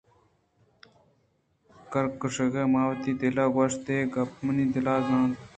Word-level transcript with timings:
کرگُشک 1.91 2.53
ءَ 2.61 2.71
ماں 2.71 2.85
وتی 2.89 3.11
دل 3.19 3.35
ءَ 3.43 3.53
گوٛشت 3.53 3.85
اے 3.91 3.97
گپّ 4.13 4.29
ءَ 4.35 4.43
منی 4.45 4.65
دل 4.73 4.87
زانت 5.07 5.39